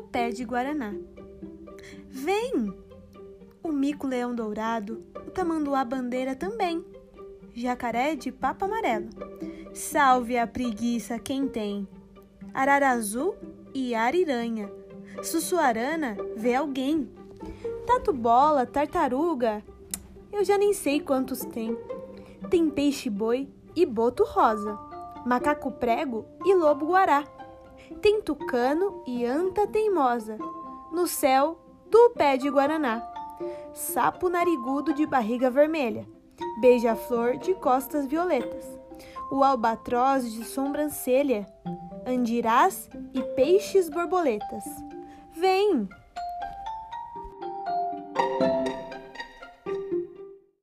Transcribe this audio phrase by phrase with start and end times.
[0.00, 0.94] pé de guaraná.
[2.08, 2.72] Vem!
[3.62, 6.84] O mico-leão dourado, o tamanduá-bandeira também.
[7.54, 9.08] Jacaré de papo amarelo.
[9.74, 11.88] Salve a preguiça quem tem.
[12.54, 13.34] Arara azul
[13.74, 14.70] e ariranha.
[15.22, 17.10] Sussuarana vê alguém.
[17.86, 19.62] Tatu bola, tartaruga,
[20.32, 21.76] eu já nem sei quantos tem.
[22.48, 24.78] Tem peixe-boi e boto rosa,
[25.26, 27.24] macaco prego e lobo guará.
[28.00, 30.38] Tem tucano e anta teimosa,
[30.92, 31.58] no céu
[31.90, 33.02] do pé de guaraná.
[33.72, 36.06] Sapo narigudo de barriga vermelha,
[36.60, 38.64] beija-flor de costas violetas.
[39.30, 41.46] O albatroz de sobrancelha,
[42.06, 44.64] andirás e peixes borboletas.
[45.32, 45.88] Vem,